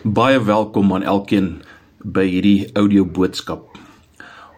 [0.00, 1.60] Baie welkom aan elkeen
[2.00, 3.76] by hierdie audio boodskap.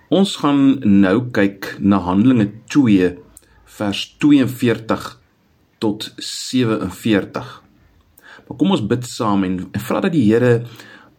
[0.09, 3.11] Ons gaan nou kyk na Handelinge 2
[3.77, 5.09] vers 42
[5.83, 7.51] tot 47.
[8.47, 10.63] Maar kom ons bid saam en, en vra dat die Here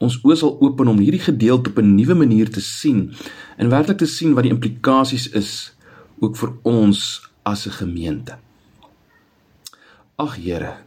[0.01, 3.11] ons oë sal open om hierdie gedeelte op 'n nuwe manier te sien
[3.59, 5.75] en werklik te sien wat die implikasies is
[6.23, 8.39] ook vir ons as 'n gemeente.
[10.17, 10.81] Ag Here,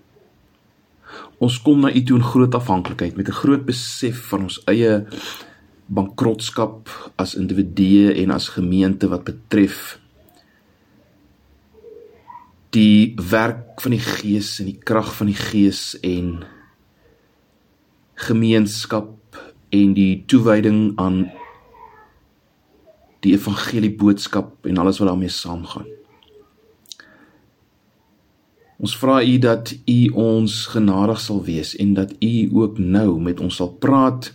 [1.38, 5.06] Ons kom na U toe in groot afhanklikheid met 'n groot besef van ons eie
[5.86, 9.98] bankrotskap as individue en as gemeente wat betref
[12.70, 16.44] die werk van die Gees en die krag van die Gees en
[18.14, 19.14] gemeenskap
[19.72, 21.30] en die toewyding aan
[23.24, 25.97] die evangelie boodskap en alles wat daarmee saamgaan.
[28.78, 33.40] Ons vra U dat U ons genadig sal wees en dat U ook nou met
[33.42, 34.30] ons sal praat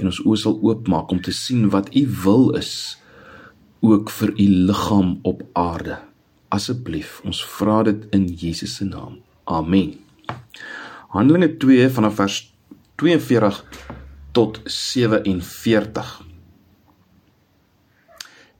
[0.00, 2.96] en ons oë sal oopmaak om te sien wat U wil is
[3.84, 6.00] ook vir U liggaam op aarde.
[6.48, 9.20] Asseblief, ons vra dit in Jesus se naam.
[9.44, 9.92] Amen.
[11.12, 12.40] Handelinge 2 vanaf vers
[12.96, 13.60] 42
[14.32, 16.14] tot 47.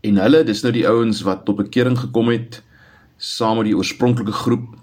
[0.05, 2.61] En hulle, dis nou die ouens wat tot bekering gekom het
[3.17, 4.75] saam met die oorspronklike groep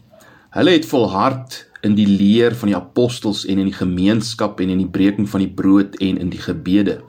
[0.54, 4.84] Hulle het volhard in die leer van die apostels en in die gemeenskap en in
[4.84, 7.00] die breking van die brood en in die gebede.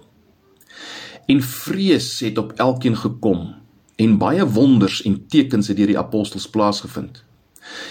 [1.28, 3.42] En vrees het op elkeen gekom
[4.00, 7.20] en baie wonders en tekens het deur die apostels plaasgevind.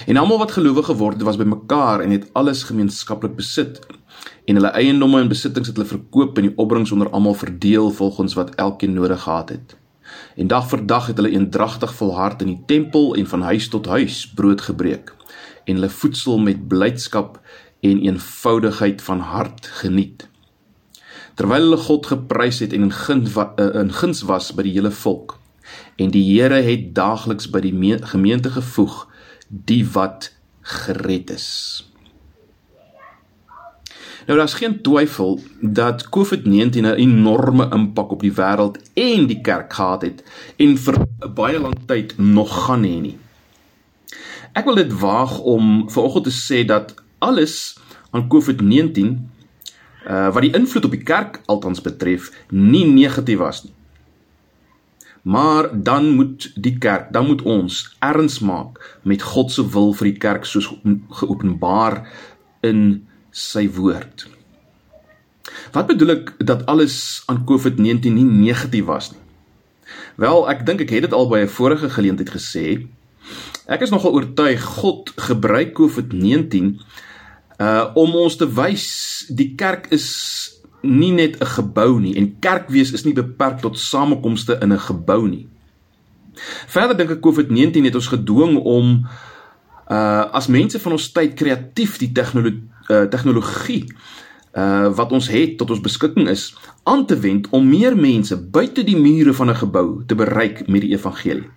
[0.10, 3.78] En almal wat gelowige geword het was bymekaar en het alles gemeenskaplik besit
[4.50, 8.34] en hulle eiendomme en besittings het hulle verkoop en die opbrengs onder almal verdeel volgens
[8.34, 9.78] wat elkeen nodig gehad het.
[10.34, 13.86] En dag vir dag het hulle eendragtig volhard in die tempel en van huis tot
[13.86, 15.22] huis brood gebreek
[15.66, 17.40] en hulle voedsel met blydskap
[17.84, 20.28] en eenvoudigheid van hart geniet.
[21.34, 24.92] Terwyl hulle God geprys het en in guns eh, in guns was by die hele
[24.92, 25.40] volk.
[25.98, 29.08] En die Here het daagliks by die gemeente gevoeg
[29.48, 30.32] die wat
[30.62, 31.50] gered is.
[34.28, 39.74] Nou daar's geen twyfel dat COVID-19 'n enorme impak op die wêreld en die kerk
[39.74, 40.24] gehad het
[40.58, 43.18] en vir 'n baie lang tyd nog gaan hê nie.
[44.54, 46.94] Ek wil dit waag om vanoggend te sê dat
[47.26, 47.78] alles
[48.14, 49.16] aan COVID-19
[50.04, 53.74] uh wat die invloed op die kerk althans betref, nie negatief was nie.
[55.24, 60.12] Maar dan moet die kerk, dan moet ons erns maak met God se wil vir
[60.12, 60.68] die kerk soos
[61.22, 62.04] geopenbaar
[62.62, 64.28] in sy woord.
[65.72, 69.22] Wat bedoel ek dat alles aan COVID-19 nie negatief was nie?
[70.20, 72.86] Wel, ek dink ek het dit al by 'n vorige geleentheid gesê,
[73.66, 76.80] Ek is nogal oortuig God gebruik COVID-19
[77.62, 78.88] uh om ons te wys
[79.30, 80.08] die kerk is
[80.82, 85.28] nie net 'n gebou nie en kerkwees is nie beperk tot samekomste in 'n gebou
[85.28, 85.48] nie.
[86.68, 89.08] Verder dink ek COVID-19 het ons gedwing om
[89.90, 93.86] uh as mense van ons tyd kreatief die tegnologie uh, tegnologie
[94.58, 98.84] uh wat ons het tot ons beskikking is aan te wend om meer mense buite
[98.84, 101.50] die mure van 'n gebou te bereik met die evangelie.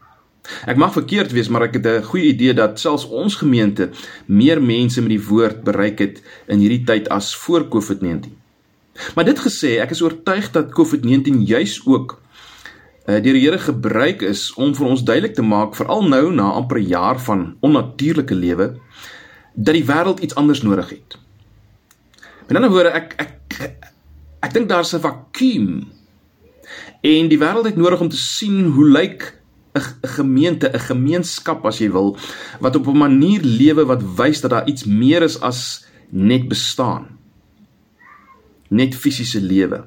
[0.66, 3.90] Ek mag verkeerd wees, maar ek het 'n goeie idee dat selfs ons gemeente
[4.26, 8.32] meer mense met die woord bereik het in hierdie tyd as voor COVID-19.
[9.14, 12.20] Maar dit gesê, ek is oortuig dat COVID-19 juis ook
[13.06, 16.50] uh, deur die Here gebruik is om vir ons duidelik te maak veral nou na
[16.58, 18.76] amper 'n jaar van onnatuurlike lewe
[19.54, 21.18] dat die wêreld iets anders nodig het.
[22.46, 23.92] Met ander woorde, ek ek ek,
[24.40, 25.88] ek dink daar's 'n vakuum
[27.00, 29.35] en die wêreld het nodig om te sien hoe lyk
[29.76, 32.16] 'n gemeente, 'n gemeenskap as jy wil,
[32.60, 37.18] wat op 'n manier lewe wat wys dat daar iets meer is as net bestaan.
[38.68, 39.84] Net fisiese lewe.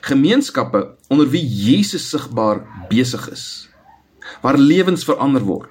[0.00, 3.68] Gemeenskappe onder wie Jesus sigbaar besig is.
[4.42, 5.68] Waar lewens verander word,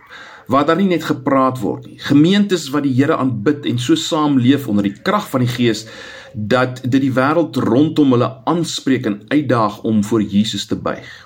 [0.47, 2.00] waar daar nie net gepraat word nie.
[2.00, 5.85] Gemeentes wat die Here aanbid en so saamleef onder die krag van die Gees
[6.33, 11.25] dat dit die wêreld rondom hulle aanspreek en uitdaag om voor Jesus te buig.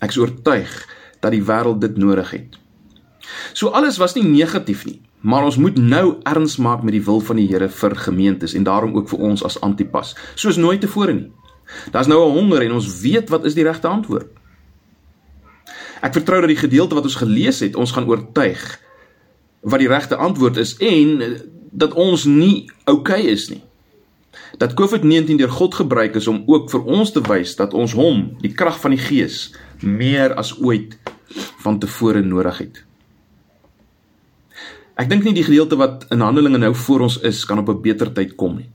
[0.00, 0.72] Ek is oortuig
[1.20, 2.56] dat die wêreld dit nodig het.
[3.52, 7.20] So alles was nie negatief nie, maar ons moet nou erns maak met die wil
[7.20, 11.14] van die Here vir gemeentes en daarom ook vir ons as Antipas, soos nooit tevore
[11.14, 11.30] nie.
[11.92, 14.28] Daar's nou 'n honger en ons weet wat is die regte antwoord.
[16.02, 18.80] Ek vertrou dat die gedeelte wat ons gelees het, ons gaan oortuig
[19.60, 21.36] wat die regte antwoord is en
[21.70, 23.62] dat ons nie oukei okay is nie
[24.58, 28.36] dat COVID-19 deur God gebruik is om ook vir ons te wys dat ons hom,
[28.42, 29.50] die krag van die Gees,
[29.82, 30.98] meer as ooit
[31.62, 32.84] van tevore nodig het.
[35.00, 37.80] Ek dink nie die gedeelte wat in Handelinge nou voor ons is kan op 'n
[37.80, 38.70] beter tyd kom nie.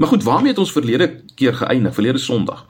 [0.00, 2.66] Maar goed, waarmee het ons verlede keer geëindig, verlede Sondag?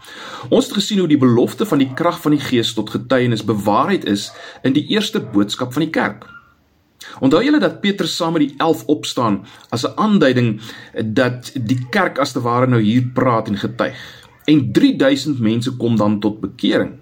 [0.48, 4.04] Ons het gesien hoe die belofte van die krag van die Gees tot getuienis bewaarheid
[4.04, 4.32] is
[4.62, 6.26] in die eerste boodskap van die kerk.
[7.20, 10.60] Onthou julle dat Petrus saam met die 11 opstaan as 'n aanduiding
[11.04, 13.98] dat die kerk as te ware nou hier praat en getuig.
[14.44, 17.00] En 3000 mense kom dan tot bekering.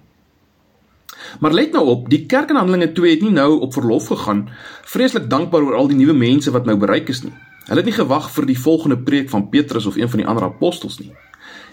[1.41, 4.49] Maar let nou op, die kerk in Handelinge 2 het nie nou op verlof gegaan,
[4.85, 7.33] vreeslik dankbaar oor al die nuwe mense wat nou bereik is nie.
[7.69, 10.45] Hulle het nie gewag vir die volgende preek van Petrus of een van die ander
[10.45, 11.13] apostels nie.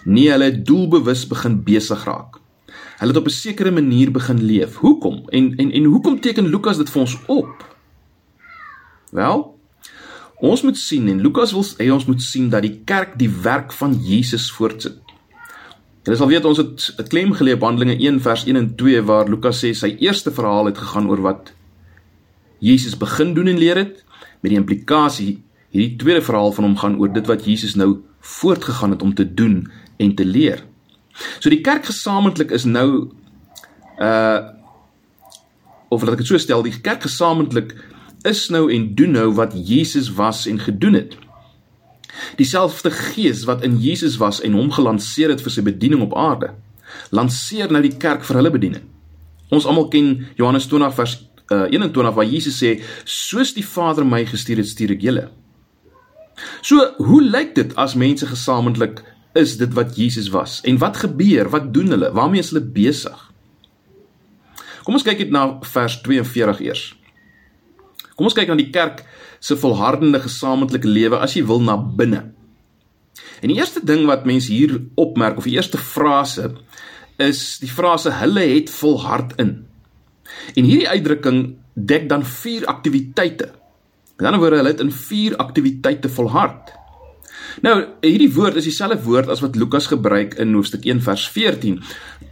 [0.04, 2.36] Nee, hulle het doelbewus begin besig raak.
[3.00, 4.76] Hulle het op 'n sekere manier begin leef.
[4.76, 5.22] Hoekom?
[5.28, 7.74] En en en hoekom teken Lukas dit vir ons op?
[9.10, 9.58] Wel,
[10.36, 13.72] ons moet sien en Lukas wil hê ons moet sien dat die kerk die werk
[13.72, 15.05] van Jesus voortsit.
[16.06, 19.02] Julle sal weet ons het 'n klem geleë op Handelinge 1 vers 1 en 2
[19.02, 21.52] waar Lukas sê sy eerste verhaal het gegaan oor wat
[22.58, 24.04] Jesus begin doen en leer het
[24.40, 28.90] met die implikasie hierdie tweede verhaal van hom gaan oor dit wat Jesus nou voortgegaan
[28.90, 29.66] het om te doen
[29.96, 30.64] en te leer.
[31.40, 33.10] So die kerk gesamentlik is nou
[33.98, 34.40] uh
[35.88, 37.74] of laat ek dit so stel, die kerk gesamentlik
[38.22, 41.16] is nou en doen nou wat Jesus was en gedoen het.
[42.36, 46.52] Dieselfde gees wat in Jesus was en hom gelanseer het vir sy bediening op aarde,
[47.10, 48.84] lanseer nou die kerk vir hulle bediening.
[49.54, 51.16] Ons almal ken Johannes 20 vers
[51.54, 55.28] uh, 21 waar Jesus sê: "Soos die Vader my gestuur het, stuur ek julle."
[56.60, 59.00] So, hoe lyk dit as mense gesamentlik
[59.34, 60.60] is dit wat Jesus was?
[60.64, 61.48] En wat gebeur?
[61.48, 62.12] Wat doen hulle?
[62.12, 63.16] Waarmee is hulle besig?
[64.84, 66.82] Kom ons kyk net na vers 42 eers.
[68.16, 69.02] Kom ons kyk na die kerk
[69.46, 72.24] se volhardende gesamentlike lewe as jy wil na binne.
[73.40, 76.50] En die eerste ding wat mense hier opmerk of die eerste frase
[77.22, 79.52] is die frase hulle het volhard in.
[80.56, 81.44] En hierdie uitdrukking
[81.76, 83.52] dek dan vier aktiwiteite.
[84.16, 86.72] Met ander woorde, hulle het in vier aktiwiteite volhard.
[87.64, 91.78] Nou, hierdie woord is dieselfde woord as wat Lukas gebruik in hoofstuk 1 vers 14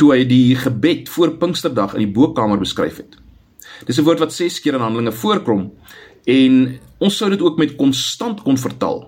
[0.01, 3.21] toe hy die gebed voor Pinksterdag in die bokkamer beskryf het.
[3.87, 5.71] Dis 'n woord wat 6 keer in Handelinge voorkom
[6.25, 9.03] en ons sou dit ook met konstant kon vertaal.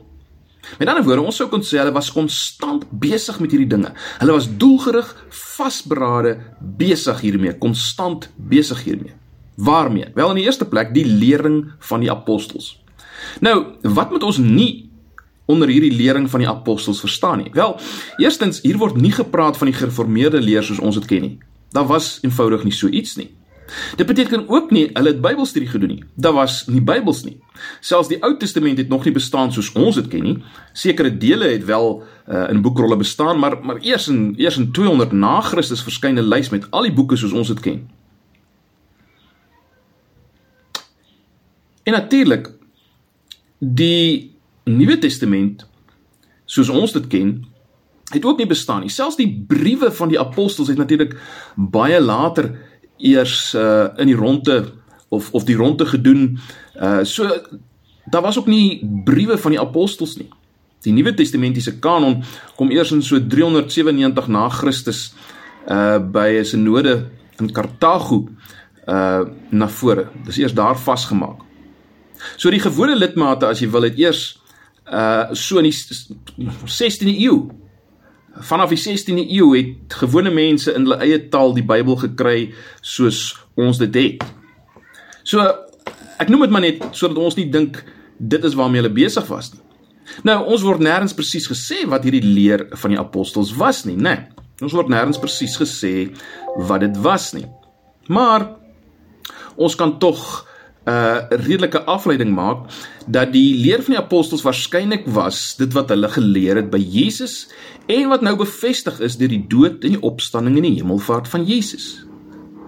[0.79, 3.93] Met ander woorde, ons sou kon sê hulle was konstant besig met hierdie dinge.
[4.19, 6.35] Hulle was doelgerig, vasberade
[6.81, 9.15] besig hiermee, konstant besig hiermee.
[9.57, 10.11] Waarmee?
[10.15, 12.75] Wel in die eerste plek die lering van die apostels.
[13.41, 14.91] Nou, wat moet ons nie
[15.47, 17.53] onder hierdie lering van die apostels verstaan nie?
[17.55, 17.77] Wel,
[18.21, 21.37] eerstens, hier word nie gepraat van die gereformeerde leer soos ons dit ken nie.
[21.73, 23.31] Daar was eenvoudig nie so iets nie.
[23.97, 26.05] Dit beteken ook nie hulle het Bybelstudie gedoen nie.
[26.15, 27.37] Daar was nie Bybels nie.
[27.81, 30.37] Selfs die Ou Testament het nog nie bestaan soos ons dit ken nie.
[30.73, 35.13] Sekere dele het wel uh, in boekrolle bestaan, maar maar eers in eers in 200
[35.13, 37.89] na Christus verskyn 'n lys met al die boeke soos ons dit ken.
[41.83, 42.51] En natuurlik
[43.59, 44.35] die
[44.65, 45.67] Nuwe Testament
[46.45, 47.47] soos ons dit ken
[48.11, 48.91] het ook nie bestaan nie.
[48.91, 51.17] Selfs die briewe van die apostels het natuurlik
[51.55, 52.53] baie later
[52.99, 54.73] eers uh in die ronde
[55.09, 56.39] of of die ronde gedoen.
[56.75, 57.29] Uh so
[58.05, 60.29] daar was ook nie briewe van die apostels nie.
[60.83, 62.23] Die Nuwe Testamentiese kanon
[62.57, 65.15] kom eers in so 397 na Christus
[65.69, 68.29] uh by 'n sinode in Kartago
[68.87, 70.09] uh na vore.
[70.25, 71.43] Dis eers daar vasgemaak.
[72.37, 74.39] So die gewone lidmate as jy wil het eers
[74.87, 75.77] uh so in die
[76.65, 77.66] 16de eeu
[78.41, 82.51] vanaf die 16de eeu het gewone mense in hulle eie taal die Bybel gekry
[82.81, 84.25] soos ons dit het.
[85.25, 85.45] So
[86.21, 87.83] ek noem dit maar net sodat ons nie dink
[88.17, 89.63] dit is waarmee hulle besig was nie.
[90.25, 94.15] Nou ons word nêrens presies gesê wat hierdie leer van die apostels was nie, né?
[94.15, 96.09] Nee, ons word nêrens presies gesê
[96.69, 97.45] wat dit was nie.
[98.09, 98.47] Maar
[99.57, 100.47] ons kan tog
[100.87, 102.71] 'n uh, redelike afleiding maak
[103.07, 107.49] dat die leer van die apostels waarskynlik was dit wat hulle geleer het by Jesus
[107.91, 111.43] en wat nou bevestig is deur die dood en die opstanding en die hemelvaart van
[111.45, 112.07] Jesus.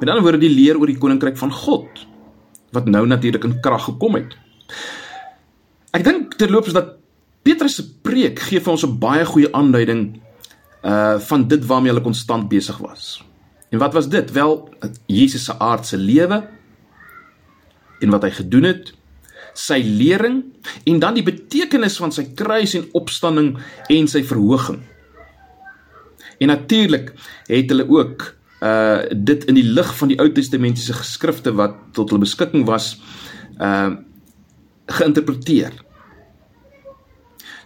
[0.01, 2.07] Met ander woorde die leer oor die koninkryk van God
[2.75, 4.35] wat nou natuurlik in krag gekom het.
[5.95, 6.99] Ek dink terloops dat
[7.47, 10.21] Petrus se preek gee vir ons 'n baie goeie aanduiding
[10.83, 13.23] uh van dit waarmee hulle konstant besig was.
[13.71, 14.33] En wat was dit?
[14.33, 14.69] Wel
[15.07, 16.58] Jesus se aardse lewe
[18.01, 18.93] en wat hy gedoen het,
[19.59, 20.43] sy lering
[20.87, 23.57] en dan die betekenis van sy kruis en opstanding
[23.91, 24.83] en sy verhoging.
[26.39, 27.13] En natuurlik
[27.49, 32.11] het hulle ook uh dit in die lig van die Ou Testamentiese geskrifte wat tot
[32.11, 32.97] hulle beskikking was
[33.63, 33.95] uh
[34.89, 35.75] geïnterpreteer.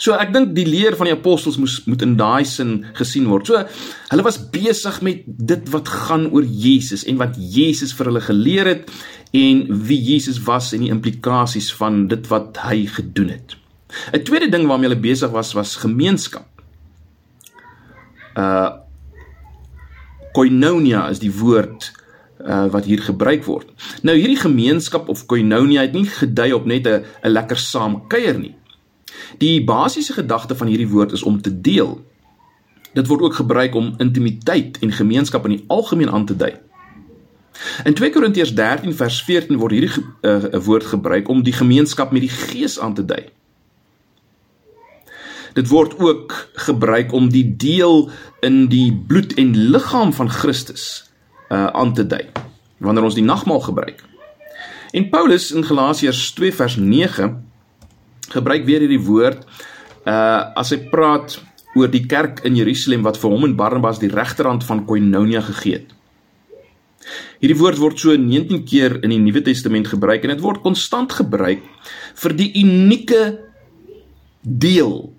[0.02, 3.46] So ek dink die leer van die apostels moes moet in daai sin gesien word.
[3.46, 3.60] So
[4.10, 8.70] hulle was besig met dit wat gaan oor Jesus en wat Jesus vir hulle geleer
[8.72, 8.90] het
[9.38, 13.54] en wie Jesus was en die implikasies van dit wat hy gedoen het.
[14.12, 16.48] 'n Tweede ding waarmee hulle besig was was gemeenskap.
[18.34, 18.82] Uh
[20.32, 21.92] koinonia is die woord
[22.40, 23.68] uh wat hier gebruik word.
[24.02, 28.38] Nou hierdie gemeenskap of koinonia het nie gedui op net 'n 'n lekker saam kuier
[28.38, 28.56] nie.
[29.38, 32.00] Die basiese gedagte van hierdie woord is om te deel.
[32.92, 36.52] Dit word ook gebruik om intimiteit en gemeenskap in die algemeen aan te dui.
[37.84, 42.24] In 2 Korintiërs 13 vers 14 word hierdie uh, woord gebruik om die gemeenskap met
[42.24, 43.24] die Gees aan te dui.
[45.52, 48.10] Dit word ook gebruik om die deel
[48.40, 51.04] in die bloed en liggaam van Christus
[51.52, 52.24] uh aan te dui
[52.82, 54.00] wanneer ons die nagmaal gebruik.
[54.92, 57.51] En Paulus in Galasiërs 2 vers 9
[58.34, 59.46] gebruik weer hierdie woord
[60.06, 61.38] uh as hy praat
[61.78, 65.80] oor die kerk in Jerusalem wat vir hom en Barnabas die regterhand van koinonia gegee
[65.80, 65.94] het.
[67.42, 71.12] Hierdie woord word so 19 keer in die Nuwe Testament gebruik en dit word konstant
[71.16, 71.64] gebruik
[72.22, 73.22] vir die unieke
[74.42, 75.10] deel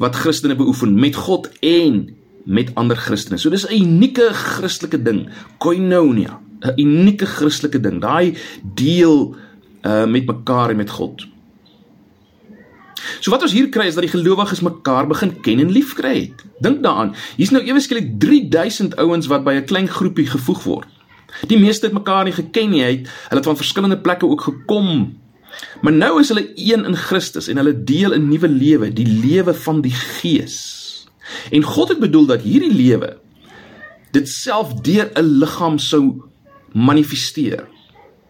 [0.00, 2.08] wat Christene beoefen met God en
[2.44, 3.38] met ander Christene.
[3.38, 5.28] So dis 'n unieke Christelike ding,
[5.58, 8.36] koinonia, 'n unieke Christelike ding, daai
[8.74, 9.36] deel
[9.84, 11.26] uh met mekaar en met God.
[13.20, 16.44] So wat ons hier kry is dat die gelowiges mekaar begin ken en liefkry het.
[16.60, 17.14] Dink daaraan.
[17.36, 20.88] Hier's nou ewe skielik 3000 ouens wat by 'n klein groepie gevoeg word.
[21.48, 22.82] Die meeste het mekaar nie geken nie.
[23.28, 25.18] Hulle het van verskillende plekke ook gekom.
[25.82, 29.54] Maar nou is hulle een in Christus en hulle deel 'n nuwe lewe, die lewe
[29.54, 31.06] van die Gees.
[31.50, 33.18] En God het bedoel dat hierdie lewe
[34.10, 36.22] dit self deur 'n liggaam sou
[36.72, 37.66] manifesteer.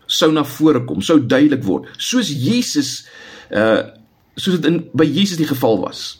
[0.07, 3.07] Sou na vore kom, sou duidelik word, soos Jesus
[3.51, 3.83] uh
[4.37, 6.17] soos dit in by Jesus die geval was.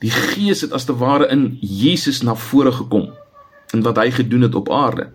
[0.00, 3.10] Die Gees het as te ware in Jesus na vore gekom
[3.74, 5.10] in wat hy gedoen het op aarde.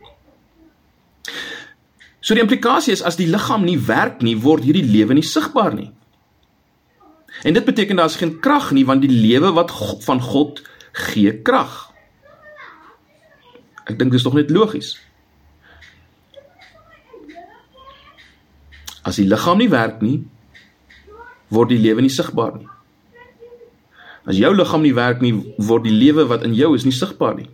[2.26, 5.76] So die implikasie is as die liggaam nie werk nie, word hierdie lewe nie sigbaar
[5.78, 5.92] nie.
[7.46, 9.74] En dit beteken daar's geen krag nie want die lewe wat
[10.06, 10.62] van God
[11.10, 11.92] gee krag.
[13.86, 14.96] Ek dink dit is tog net logies.
[19.06, 20.24] As die liggaam nie werk nie,
[21.50, 22.70] word die lewe nie sigbaar nie.
[24.26, 27.36] As jou liggaam nie werk nie, word die lewe wat in jou is nie sigbaar
[27.38, 27.50] nie.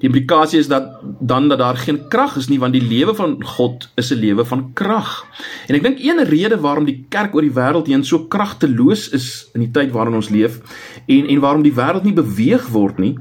[0.00, 3.36] Die implikasie is dat dan dat daar geen krag is nie want die lewe van
[3.44, 5.24] God is 'n lewe van krag.
[5.68, 9.50] En ek dink een rede waarom die kerk oor die wêreld heen so kragteloos is
[9.54, 10.60] in die tyd waarin ons leef
[11.06, 13.18] en en waarom die wêreld nie beweeg word nie,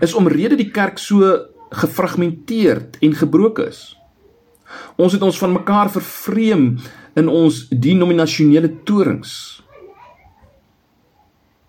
[0.00, 1.38] is omrede die kerk so
[1.70, 3.96] gefragmenteerd en gebroken is.
[4.96, 6.78] Ons het ons van mekaar vervreem
[7.16, 9.62] in ons denominasionele torings.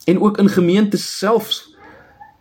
[0.07, 1.65] En ook in gemeentes selfs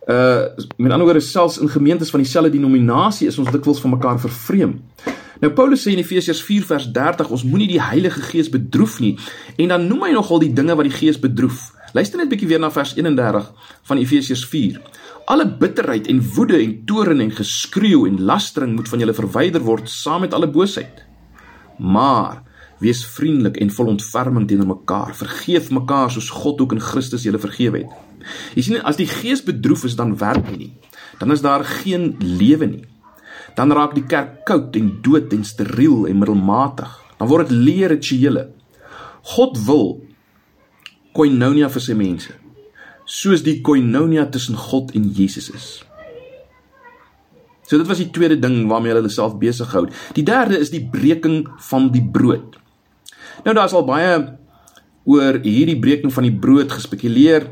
[0.07, 0.43] uh
[0.77, 4.77] met ander woorde selfs in gemeentes van dieselfde denominasie is ons dikwels van mekaar vervreem.
[5.43, 9.17] Nou Paulus sê in Efesiërs 4 vers 30 ons moenie die Heilige Gees bedroef nie
[9.57, 11.73] en dan noem hy nogal die dinge wat die Gees bedroef.
[11.91, 13.51] Luister net bietjie weer na vers 31
[13.89, 14.79] van Efesiërs 4.
[15.27, 19.91] Alle bitterheid en woede en toorn en geskreeu en lastering moet van julle verwyder word
[19.91, 21.03] saam met alle boosheid.
[21.77, 22.46] Maar
[22.83, 25.15] wees vriendelik en vol ontferming teenoor mekaar.
[25.17, 27.95] Vergeef mekaar soos God ook in Christus julle vergewe het.
[28.57, 30.71] Jy sien as die gees bedroef is dan werk hy nie.
[31.19, 32.85] Dan is daar geen lewe nie.
[33.57, 36.91] Dan raak die kerk koud en dood en steriel en middelmatig.
[37.17, 38.49] Dan word dit leer rituele.
[39.35, 39.87] God wil
[41.17, 42.35] koinonia vir sy mense.
[43.07, 45.67] Soos die koinonia tussen God en Jesus is.
[47.67, 49.87] So dit was die tweede ding waarmee hulle self besig hou.
[50.15, 52.55] Die derde is die breking van die brood.
[53.43, 54.37] Nou daar's al baie
[55.07, 57.47] oor hierdie breking van die brood gespekuleer.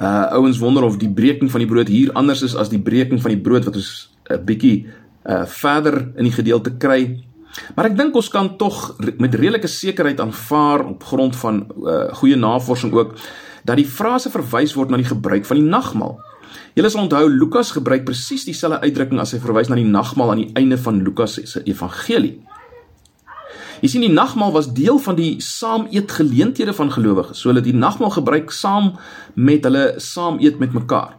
[0.00, 3.20] Uh ouens wonder of die breking van die brood hier anders is as die breking
[3.22, 4.86] van die brood wat ons 'n uh, bietjie
[5.24, 7.24] uh verder in die gedeelte kry.
[7.74, 12.36] Maar ek dink ons kan tog met redelike sekerheid aanvaar op grond van uh goeie
[12.36, 13.14] navorsing ook
[13.64, 16.20] dat die frase verwys word na die gebruik van die nagmaal.
[16.76, 20.42] Julle sal onthou Lukas gebruik presies dieselfde uitdrukking as hy verwys na die nagmaal aan
[20.44, 22.36] die einde van Lukas se evangelie.
[23.80, 27.40] Jy sien die nagmaal was deel van die saam eet geleenthede van gelowiges.
[27.40, 28.94] So hulle het die nagmaal gebruik saam
[29.34, 31.16] met hulle saam eet met mekaar.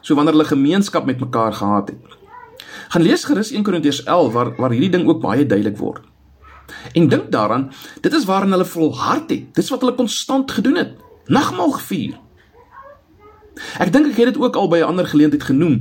[0.00, 2.18] So wanneer hulle gemeenskap met mekaar gehad het.
[2.88, 6.04] Gaan lees gerus 1 Korintiërs 11 waar waar hierdie ding ook baie duidelik word.
[6.92, 7.70] En dink daaraan,
[8.00, 9.54] dit is waarin hulle volhard het.
[9.54, 10.94] Dis wat hulle konstant gedoen het.
[11.26, 12.14] Nagmaal gevier.
[13.80, 15.80] Ek dink ek het dit ook al by 'n ander geleentheid genoem.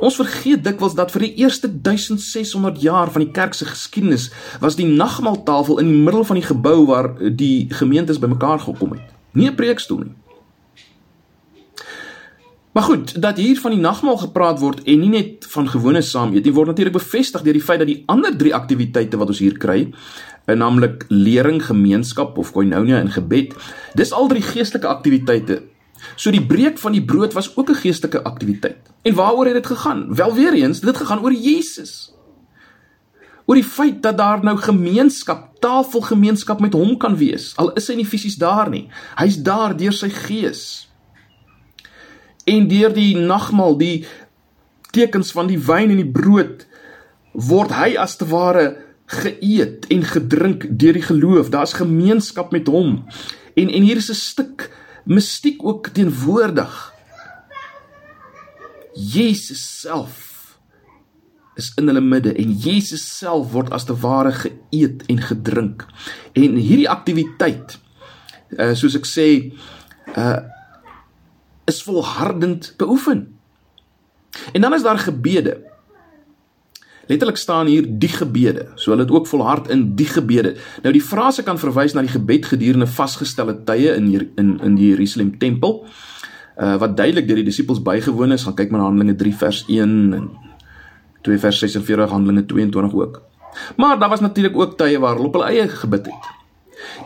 [0.00, 4.30] Ons vergeet dikwels dat vir die eerste 1600 jaar van die kerk se geskiedenis
[4.60, 9.08] was die nagmaaltafel in die middel van die gebou waar die gemeentes bymekaar gekom het.
[9.32, 10.14] nie 'n preekstoel nie.
[12.72, 16.32] Maar goed, dat hier van die nagmaal gepraat word en nie net van gewone saam
[16.32, 19.38] eet nie, word natuurlik bevestig deur die feit dat die ander drie aktiwiteite wat ons
[19.38, 19.92] hier kry,
[20.44, 23.54] en naamlik lering, gemeenskap of koinonia en gebed,
[23.94, 25.62] dis al drie geestelike aktiwiteite.
[26.16, 28.90] So die breek van die brood was ook 'n geestelike aktiwiteit.
[29.02, 30.14] En waaroor het dit gegaan?
[30.14, 32.12] Wel weer eens, dit gegaan oor Jesus
[33.46, 37.52] oor die feit dat daar nou gemeenskap, tafelgemeenskap met hom kan wees.
[37.60, 38.86] Al is hy nie fisies daar nie.
[39.18, 40.62] Hy's daar deur sy gees.
[42.48, 43.96] En deur die nagmaal, die
[44.94, 46.66] tekens van die wyn en die brood
[47.32, 48.74] word hy as te ware
[49.12, 51.50] geëet en gedrink deur die geloof.
[51.52, 53.02] Daar's gemeenskap met hom.
[53.52, 54.70] En en hier is 'n stuk
[55.04, 56.92] mistiek ook teenwoordig.
[58.94, 60.30] Jesus self
[61.56, 65.86] is in hulle midde en Jesus self word as te ware geëet en gedrink.
[66.32, 67.78] En hierdie aktiwiteit
[68.60, 69.28] uh soos ek sê
[70.16, 70.40] uh
[71.70, 73.38] is volhardend beoefen.
[74.52, 75.60] En dan is daar gebede.
[77.12, 78.70] Letterlik staan hier die gebede.
[78.74, 80.54] So hulle het ook volhard in die gebede.
[80.82, 84.78] Nou die frase kan verwys na die gebed gedurende vasgestelde tye in hier, in in
[84.78, 85.82] die Jerusalem tempel.
[86.56, 88.46] Uh wat duidelik deur die disippels bygewoon is.
[88.48, 90.30] Gaan kyk maar na Handelinge 3 vers 1 en
[91.28, 93.22] 2 vers 46 Handelinge 22 ook.
[93.76, 96.30] Maar daar was natuurlik ook tye waar hulle op hulle eie gebid het.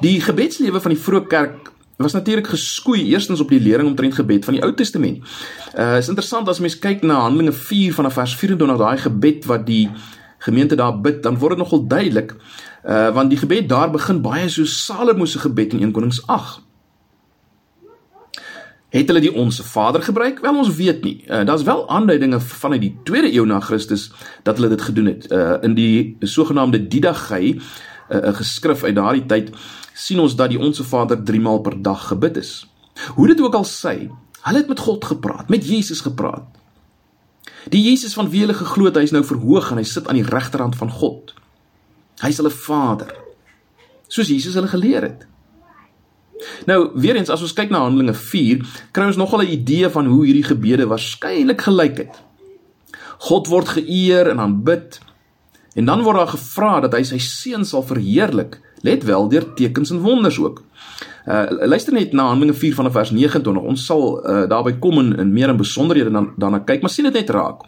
[0.01, 4.45] Die gebedslewe van die vroeë kerk was natuurlik geskoei eerstens op die lering omtrent gebed
[4.45, 5.25] van die Ou Testament.
[5.79, 9.67] Uh is interessant as mens kyk na Handelinge 4 vanaf vers 24 daai gebed wat
[9.67, 9.89] die
[10.39, 12.37] gemeente daar bid, dan word dit nogal duidelik.
[12.85, 16.61] Uh want die gebed daar begin baie so Salomo se gebed in 1 Konings 8.
[18.89, 20.39] Het hulle die onsse Vader gebruik?
[20.41, 21.25] Wel ons weet nie.
[21.27, 24.13] Uh, Daar's wel aanduidinge vanuit die 2de eeu na Christus
[24.43, 25.27] dat hulle dit gedoen het.
[25.33, 29.51] Uh in die sogenaamde Didagai, uh, 'n uh, geskrif uit daardie tyd,
[29.97, 32.53] sien ons dat die onsse Vader 3 maal per dag gebid is.
[33.17, 33.97] Hoe dit ook al sê,
[34.47, 36.45] hulle het met God gepraat, met Jesus gepraat.
[37.73, 40.21] Die Jesus van wie hulle geglo het, hy is nou verhoog en hy sit aan
[40.21, 41.33] die regterhand van God.
[42.23, 43.11] Hy is hulle Vader.
[44.13, 45.25] Soos Jesus hulle geleer het.
[46.69, 48.63] Nou, weer eens as ons kyk na Handelinge 4,
[48.95, 52.23] kry ons nogal 'n idee van hoe hierdie gebede waarskynlik gelyk het.
[53.19, 55.01] God word geëer en aanbid.
[55.75, 59.91] En dan word daar gevra dat hy sy seun sal verheerlik, let wel deur tekens
[59.91, 60.63] en wonders ook.
[61.27, 63.63] Uh luister net na Handelinge 4 vanaf vers 29.
[63.63, 67.05] Ons sal uh, daarby kom in, in meer in besonderhede dan dan kyk, maar sien
[67.05, 67.67] dit net raak.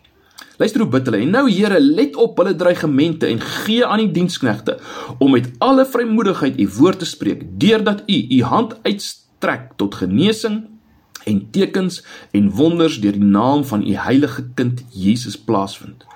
[0.58, 1.20] Luister hoe bid hulle.
[1.22, 4.78] En nou Here, let op hulle dreigemente en gee aan die diensknegte
[5.18, 10.64] om met alle vrymoedigheid u woord te spreek, deurdat u u hand uitstrek tot genesing
[11.24, 16.06] en tekens en wonders deur die naam van u heilige kind Jesus plaasvind.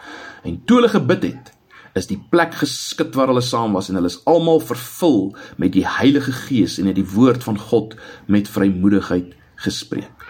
[0.42, 1.52] En toe hulle gebid het,
[1.98, 5.84] is die plek geskit waar hulle saam was en hulle is almal vervul met die
[5.84, 7.96] Heilige Gees en het die woord van God
[8.32, 10.28] met vrymoedigheid gespreek.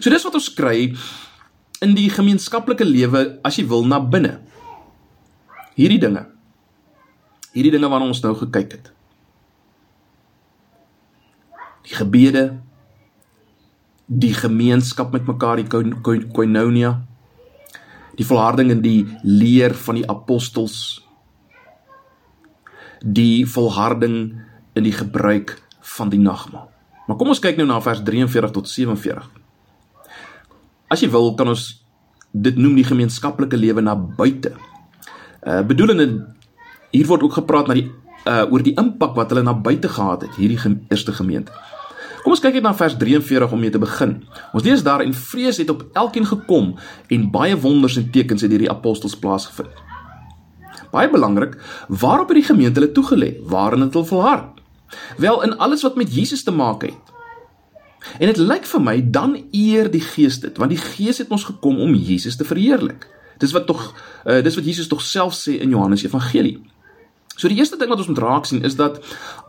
[0.00, 0.92] So dis wat ons kry
[1.84, 4.38] in die gemeenskaplike lewe as jy wil na binne.
[5.78, 6.26] Hierdie dinge.
[7.54, 8.92] Hierdie dinge waarna ons nou gekyk het.
[11.84, 12.44] Die gebede,
[14.08, 15.68] die gemeenskap met mekaar, die
[16.32, 16.94] koinonia,
[18.18, 21.02] die volharding in die leer van die apostels,
[23.04, 24.18] die volharding
[24.74, 25.56] in die gebruik
[25.94, 26.70] van die nagmaal.
[27.06, 29.26] Maar kom ons kyk nou na vers 43 tot 47.
[30.88, 31.66] As jy wil, kan ons
[32.34, 34.54] dit noem die gemeenskaplike lewe na buite.
[35.44, 36.08] Uh bedoelende
[36.94, 37.90] hier word ook gepraat na die
[38.24, 41.52] uh oor die impak wat hulle na buite gehad het, hierdie ge eerste gemeente.
[42.24, 44.14] Kom ons kyk net na vers 43 om mee te begin.
[44.56, 46.70] Ons lees daar en vrees het op elkeen gekom
[47.12, 49.82] en baie wonders en tekens het hierdie apostels plaasgevind.
[50.94, 51.58] Baie belangrik,
[51.88, 53.34] waarop het die gemeente hulle toegelê?
[53.50, 54.62] Waarin het hulle volhard?
[55.20, 57.12] Wel in alles wat met Jesus te maak het.
[58.18, 61.44] En dit lyk vir my dan eer die Gees dit, want die Gees het ons
[61.44, 63.04] gekom om Jesus te verheerlik.
[63.42, 63.90] Dis wat tog
[64.24, 66.56] uh, dis wat Jesus tog self sê in Johannes Evangelie.
[67.34, 69.00] So die eerste ding wat ons moet raak sien is dat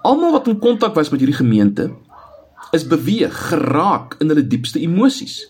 [0.04, 1.92] almal wat in kontak was met hierdie gemeente
[2.72, 5.46] is beweeg, geraak in hulle diepste emosies.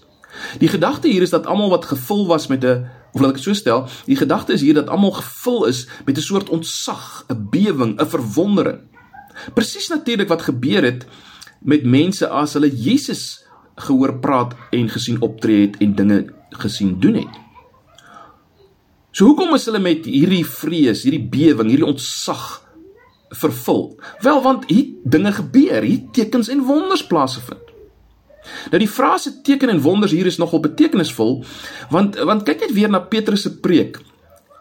[0.59, 3.43] Die gedagte hier is dat almal wat gevul was met 'n of laat ek dit
[3.43, 7.47] so stel, die gedagte is hier dat almal gevul is met 'n soort ontzag, 'n
[7.49, 8.79] bewering, 'n verwondering.
[9.53, 11.05] Presies natuurlik wat gebeur het
[11.61, 17.13] met mense as hulle Jesus gehoor praat en gesien optree het en dinge gesien doen
[17.13, 17.33] het.
[19.11, 22.64] So hoekom is hulle met hierdie vrees, hierdie bewering, hierdie ontzag
[23.35, 23.99] vervul?
[24.21, 27.63] Wel want hier dinge gebeur, hier tekens en wonders plaasvind.
[28.69, 31.39] Nou die frase teken en wonders hier is nogal betekenisvol
[31.89, 33.97] want want kyk net weer na Petrus se preek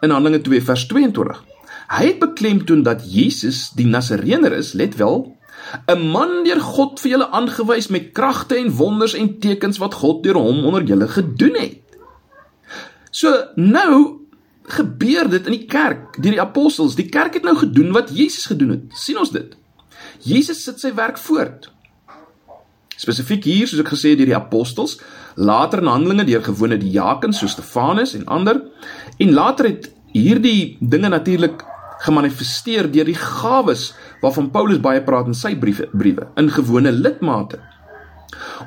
[0.01, 1.41] in Handelinge 2 vers 22.
[1.85, 5.35] Hy het beklemtoon dat Jesus die Nasareëner is, let wel,
[5.87, 10.23] 'n man deur God vir julle aangewys met kragte en wonders en tekens wat God
[10.23, 11.81] deur hom onder julle gedoen het.
[13.11, 14.24] So nou
[14.67, 16.97] gebeur dit in die kerk deur die apostels.
[16.97, 18.83] Die kerk het nou gedoen wat Jesus gedoen het.
[18.93, 19.55] sien ons dit?
[20.25, 21.69] Jesus sit sy werk voort.
[22.95, 24.97] Spesifiek hier, soos ek gesê het, deur die apostels,
[25.35, 28.61] later in Handelinge deur gewone diakens soos Stefanus en ander,
[29.19, 31.65] en later het hierdie dinge natuurlik
[32.05, 33.89] gemanifesteer deur die gawes
[34.21, 37.59] waarvan Paulus baie praat in sy briewe, briewe in gewone lidmate.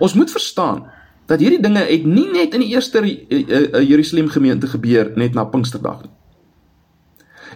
[0.04, 0.84] Ons moet verstaan
[1.28, 5.36] dat hierdie dinge het nie net in die eerste eh, eh, Jerusalem gemeente gebeur net
[5.36, 6.14] na Pinksterdag nie.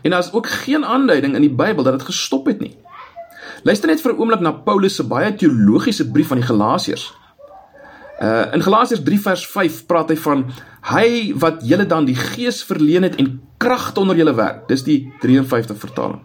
[0.03, 2.77] En daar is ook geen aanduiding in die Bybel dat dit gestop het nie.
[3.63, 7.15] Luister net vir 'n oomblik na Paulus se baie teologiese brief aan die Galasiërs.
[8.21, 10.45] Uh in Galasiërs 3 vers 5 praat hy van
[10.93, 14.69] hy wat julle dan die gees verleen het en krag onder julle werk.
[14.69, 16.21] Dis die 53 vertaling.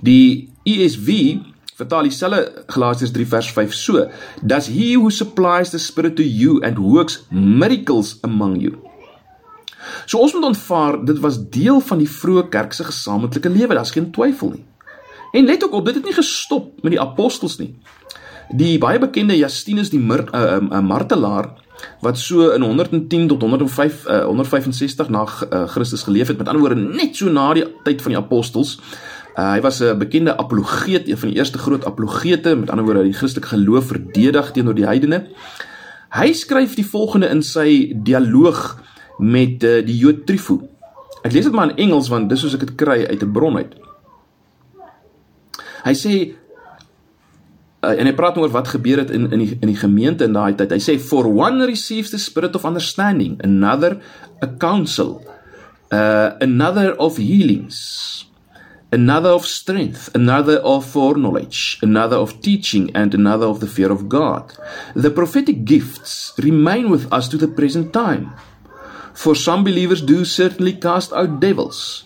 [0.00, 1.38] Die ESV
[1.80, 4.06] vertaal dieselfde Galasiërs 3 vers 5 so:
[4.42, 8.78] "Does he who supplies the spirit to you and works miracles among you?"
[10.06, 13.94] So ons moet ontvaar dit was deel van die vroeë kerk se gesamentlike lewe, daar's
[13.96, 14.64] geen twyfel nie.
[15.32, 17.74] En let ook op, dit het nie gestop met die apostels nie.
[18.50, 21.52] Die baie bekende Justinus die Mir, uh, uh, martelaar
[22.04, 26.60] wat so in 110 tot 105 uh, 165 na uh, Christus geleef het, met ander
[26.60, 28.74] woorde net so na die tyd van die apostels.
[29.38, 33.02] Uh, hy was 'n bekende apologeet, een van die eerste groot apologete, met ander woorde
[33.02, 35.26] die Christelike geloof verdedig teenoor die heidene.
[36.10, 38.82] Hy skryf die volgende in sy dialoog
[39.18, 40.58] met uh, die Jood Trifo.
[41.22, 43.56] Ek lees dit maar in Engels want dis soos ek dit kry uit 'n bron
[43.56, 43.74] uit.
[45.84, 46.14] Hy sê
[47.84, 50.36] uh, en hy praat oor wat gebeur het in in die in die gemeente in
[50.36, 50.72] daai tyd.
[50.72, 54.00] Hy sê for one receives the spirit of understanding, another
[54.42, 55.20] a counsel,
[55.92, 58.26] uh another of healings,
[58.92, 64.08] another of strength, another of foreknowledge, another of teaching and another of the fear of
[64.08, 64.56] God.
[64.94, 68.32] The prophetic gifts remain with us to the present time.
[69.14, 72.04] For some believers do certainly cast out devils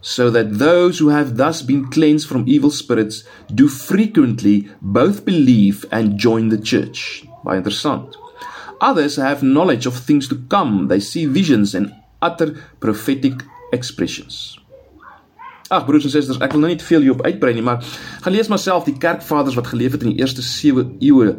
[0.00, 5.84] so that those who have thus been cleansed from evil spirits do frequently both believe
[5.90, 7.24] and join the church.
[7.44, 8.16] Baie interessant.
[8.80, 10.88] Others have knowledge of things to come.
[10.88, 14.58] They see visions and utter prophetic expressions.
[15.68, 17.84] Ag broers en susters, ek wil nou nie te veel hierop uitbrei nie, maar
[18.24, 21.34] gaan lees maar self die kerkvaders wat geleef het in die eerste 7 eeue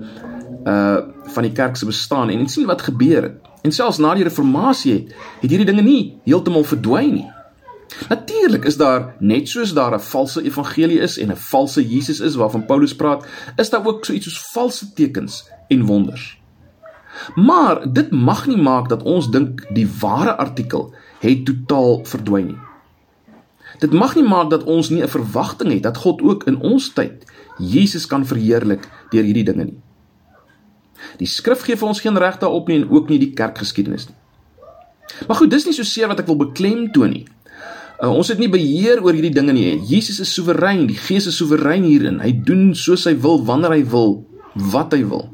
[0.68, 0.98] uh
[1.30, 3.50] van die kerk se bestaan en sien wat gebeur het.
[3.62, 5.12] En selfs na die reformatie het,
[5.44, 7.28] het hierdie dinge nie heeltemal verdwyn nie.
[8.10, 12.36] Natuurlik is daar net soos daar 'n valse evangelie is en 'n valse Jesus is
[12.36, 16.38] waarvan Paulus praat, is daar ook so iets soos valse tekens en wonders.
[17.36, 22.69] Maar dit mag nie maak dat ons dink die ware artikel het totaal verdwyn nie.
[23.80, 26.94] Dit mag nie maak dat ons nie 'n verwagting het dat God ook in ons
[26.94, 27.24] tyd
[27.60, 29.80] Jesus kan verheerlik deur hierdie dinge nie.
[31.20, 34.16] Die skrif gee vir ons geen reg daarop nie en ook nie die kerkgeskiedenis nie.
[35.28, 37.26] Maar goed, dis nie so seer wat ek wil beklemtoon nie.
[38.00, 39.80] Uh, ons het nie beheer oor hierdie dinge nie.
[39.90, 42.22] Jesus is soewerein, die Gees is soewerein hierin.
[42.24, 44.22] Hy doen soos hy wil, wanneer hy wil,
[44.72, 45.28] wat hy wil.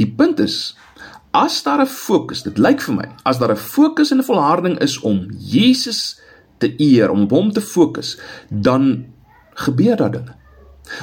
[0.00, 0.76] Die punt is
[1.36, 4.78] as daar 'n fokus, dit lyk vir my, as daar 'n fokus en 'n volharding
[4.80, 6.20] is om Jesus
[6.58, 9.06] te eer, om op hom te fokus, dan
[9.54, 10.34] gebeur daar dinge.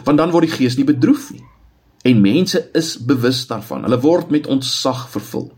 [0.04, 1.44] Want dan word die Gees nie bedroef nie
[2.04, 3.86] en mense is bewus daarvan.
[3.88, 5.52] Hulle word met ontzag vervul.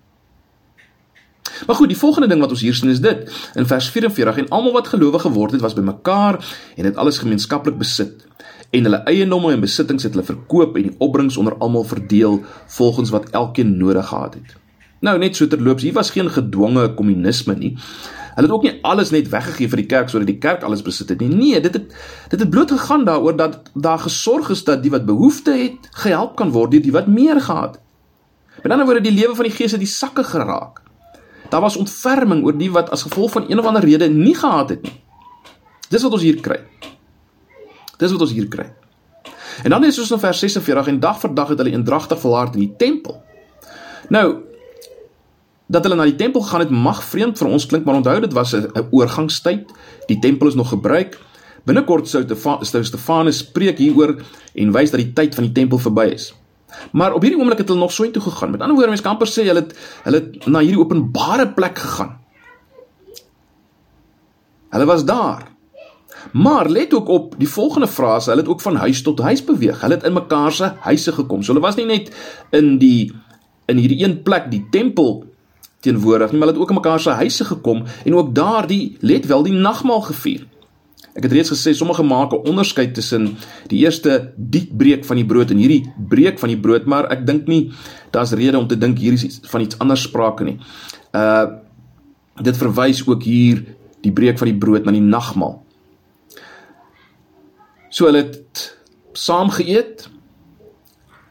[1.65, 3.25] Maar goed, die volgende ding wat ons hier sien is dit.
[3.57, 6.37] In vers 44 en almal wat gelowig geword het, was bymekaar
[6.75, 8.27] en het alles gemeenskaplik besit.
[8.69, 12.43] En hulle eiendomme en besittings het hulle verkoop en die opbrengs onder almal verdeel
[12.77, 14.55] volgens wat elkeen nodig gehad het.
[15.05, 17.73] Nou net so terloops, hier was geen gedwonge kommunisme nie.
[18.35, 21.09] Hulle het ook nie alles net weggegee vir die kerk sodat die kerk alles besit
[21.13, 21.31] het nie.
[21.31, 21.93] Nee, dit het
[22.29, 26.35] dit het bloot gegaan daaroor dat daar gesorg is dat die wat behoefte het, gehelp
[26.35, 27.79] kan word deur die wat meer gehad.
[28.63, 30.81] Met ander woorde, die lewe van die gees het die sakke geraak.
[31.49, 34.69] Daar was ontferming oor die wat as gevolg van een of ander rede nie gehad
[34.69, 34.95] het nie.
[35.89, 36.59] Dis wat ons hier kry.
[37.97, 38.65] Dis wat ons hier kry.
[39.63, 42.57] En dan is ons in vers 46 en dag vir dag het hulle eendragtig volhard
[42.57, 43.21] in die tempel.
[44.09, 44.25] Nou
[45.67, 48.33] dat hulle na die tempel gegaan het mag vreemd vir ons klink, maar onthou dit
[48.33, 49.71] was 'n oorgangstyd.
[50.07, 51.19] Die tempel is nog gebruik.
[51.65, 52.23] Binnekort sou
[52.61, 54.21] Stefanus preek hieroor
[54.53, 56.33] en wys dat die tyd van die tempel verby is.
[56.91, 58.51] Maar op hierdie oomblik het hulle nog so intoe gegaan.
[58.51, 59.73] Met ander woorde, mens kan sê hulle het
[60.03, 62.17] hulle het na hierdie openbare plek gegaan.
[64.69, 65.55] Hulle was daar.
[66.31, 69.81] Maar let ook op die volgende frase, hulle het ook van huis tot huis beweeg.
[69.81, 71.43] Hulle het in mekaar se huise gekom.
[71.43, 72.11] So hulle was nie net
[72.51, 73.13] in die
[73.65, 75.25] in hierdie een plek, die tempel
[75.85, 78.97] teenwoordig nie, maar hulle het ook in mekaar se huise gekom en ook daar die
[79.01, 80.45] let wel die nagmaal gevier.
[81.15, 85.25] Ek het reeds gesê sommige maak 'n onderskeid tussen die eerste diep breek van die
[85.25, 87.71] brood en hierdie breek van die brood, maar ek dink nie
[88.11, 90.59] daar's rede om te dink hier is van iets anders sprake nie.
[91.13, 91.45] Uh
[92.35, 93.63] dit verwys ook hier
[94.01, 95.63] die breek van die brood na die nagmaal.
[97.89, 98.77] So hulle het
[99.13, 100.09] saam geëet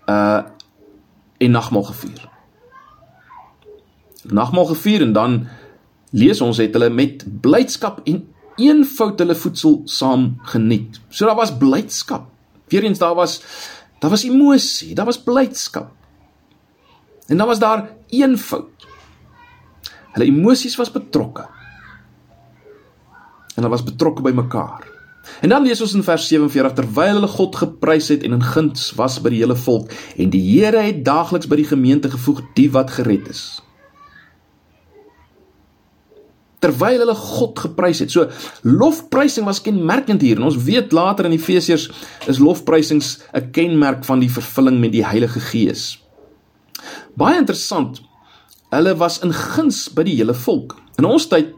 [0.09, 0.43] uh
[1.39, 2.34] en nagmaal gevier.
[4.25, 5.47] Nagmaal gevier en dan
[6.15, 8.23] lees ons het hulle met blydskap en
[8.57, 11.01] eenvoud hulle voedsel saam geniet.
[11.11, 12.29] So daar was blydskap.
[12.73, 13.41] Weerens daar was
[14.01, 15.93] daar was emosie, daar was blydskap.
[17.27, 18.87] En dan was daar eenvoud.
[20.13, 21.47] Hulle emosies was betrokke.
[23.55, 24.93] En hulle was betrokke by mekaar.
[25.41, 28.93] En dan lees ons in vers 47 terwyl hulle God geprys het en in guns
[28.99, 32.71] was by die hele volk en die Here het daagliks by die gemeente gevoeg die
[32.71, 33.64] wat gered is.
[36.65, 38.15] Terwyl hulle God geprys het.
[38.15, 38.31] So
[38.65, 41.91] lofprysing was kenmerkend hier en ons weet later in Efesiërs
[42.31, 46.01] is lofprysings 'n kenmerk van die vervulling met die Heilige Gees.
[47.17, 48.01] Baie interessant.
[48.71, 50.77] Hulle was in guns by die hele volk.
[50.99, 51.55] In ons tyd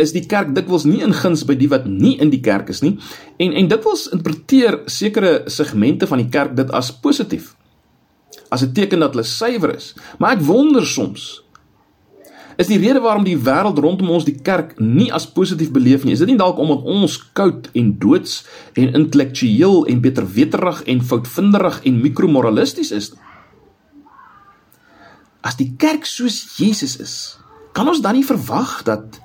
[0.00, 2.80] is die kerk dikwels nie in guns by die wat nie in die kerk is
[2.84, 2.94] nie
[3.42, 7.52] en en dikwels interpreteer sekere segmente van die kerk dit as positief
[8.50, 11.41] as 'n teken dat hulle suiwer is maar ek wonder soms
[12.62, 16.14] is die rede waarom die wêreld rondom ons die kerk nie as positief beleef nie
[16.16, 18.38] is dit nie dalk omdat ons koud en doods
[18.78, 23.12] en intellektueel en beterweterig en foutvinderig en mikromoralisties is
[25.42, 27.16] as die kerk soos Jesus is
[27.76, 29.20] kan ons dan nie verwag dat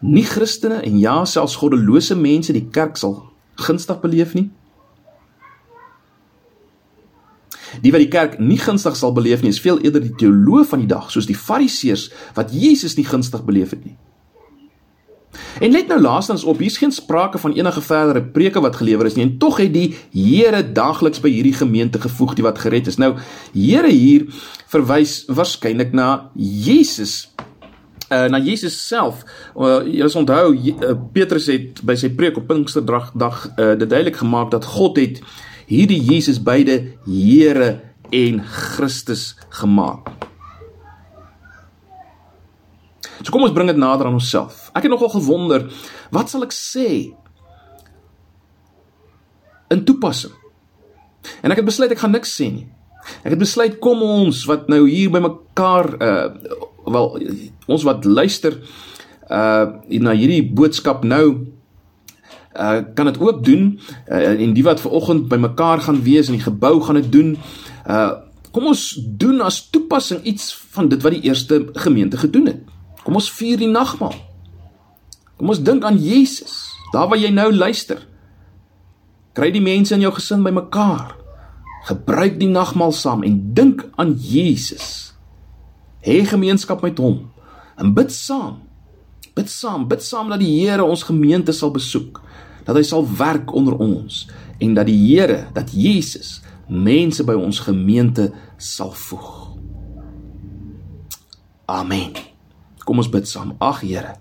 [0.00, 3.18] nie Christene en ja selfs goddelose mense die kerk sal
[3.60, 4.48] gunstig beleef nie.
[7.82, 10.84] Die wat die kerk nie gunstig sal beleef nie, is veel eerder die teoloë van
[10.84, 13.96] die dag, soos die Fariseërs wat Jesus nie gunstig beleef het nie.
[15.60, 19.14] En let nou laastens op, hier's geen sprake van enige verdere preke wat gelewer is
[19.14, 22.98] nie en tog het die Here daagliks by hierdie gemeente gevoeg die wat gered is.
[22.98, 23.14] Nou,
[23.54, 24.26] Here hier
[24.72, 27.28] verwys waarskynlik na Jesus
[28.10, 29.22] uh, na Jesus self.
[29.54, 33.86] Uh, jy sal onthou uh, Petrus het by sy preek op Pinksterdag dag uh, dit
[33.86, 35.22] duidelik gemaak dat God het
[35.70, 37.80] hierdie Jesus beide Here
[38.10, 40.10] en Christus gemaak.
[43.20, 44.68] So kom ons bring dit nader aan onsself.
[44.74, 45.68] Ek het nogal gewonder,
[46.14, 46.88] wat sal ek sê
[49.70, 50.34] in toepassing?
[51.44, 52.66] En ek het besluit ek gaan niks sê nie.
[53.22, 56.28] Ek het besluit kom ons wat nou hier by mekaar uh
[56.90, 57.12] wel
[57.70, 58.56] ons wat luister
[59.28, 59.66] uh
[60.02, 61.26] na hierdie boodskap nou
[62.56, 66.26] uh kan dit ook doen uh, en die wat ver oggend by mekaar gaan wees
[66.26, 67.38] in die gebou gaan dit doen.
[67.86, 68.10] Uh
[68.50, 72.64] kom ons doen as toepassing iets van dit wat die eerste gemeente gedoen het.
[73.04, 74.14] Kom ons vier die nagmaal.
[75.38, 76.74] Kom ons dink aan Jesus.
[76.92, 78.02] Daar waar jy nou luister.
[79.32, 81.14] Kry die mense in jou gesin by mekaar.
[81.86, 85.14] Gebruik die nagmaal saam en dink aan Jesus.
[86.02, 87.30] Hê gemeenskap met hom
[87.80, 88.58] en bid saam.
[89.34, 92.20] Bid saam, bid saam dat die Here ons gemeente sal besoek,
[92.66, 94.26] dat hy sal werk onder ons
[94.60, 96.40] en dat die Here, dat Jesus
[96.70, 99.30] mense by ons gemeente sal voeg.
[101.70, 102.14] Amen.
[102.84, 103.54] Kom ons bid saam.
[103.62, 104.16] Ag Here,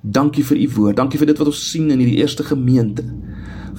[0.00, 0.98] dankie vir u woord.
[1.00, 3.04] Dankie vir dit wat ons sien in hierdie eerste gemeente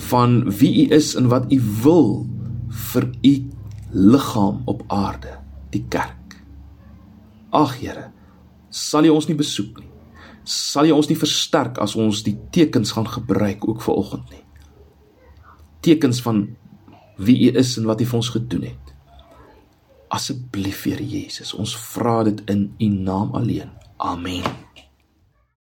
[0.09, 2.09] van wie u is en wat u wil
[2.91, 3.33] vir u
[3.91, 5.37] liggaam op aarde,
[5.69, 6.41] die kerk.
[7.51, 8.09] Ag Here,
[8.69, 9.90] sal U ons nie besoek nie.
[10.43, 14.43] Sal U ons nie versterk as ons die tekens gaan gebruik ook vir oggend nie.
[15.81, 16.47] Tekens van
[17.21, 18.95] wie U is en wat U vir ons gedoen het.
[20.11, 23.69] Asseblief Here Jesus, ons vra dit in U naam alleen.
[23.97, 24.43] Amen.